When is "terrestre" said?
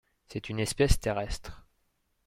0.99-1.63